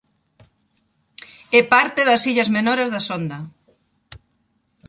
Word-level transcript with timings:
É 1.59 1.61
parte 1.73 2.01
das 2.09 2.21
Illas 2.31 2.49
menores 2.57 2.87
da 2.93 3.01
Sonda. 3.07 3.39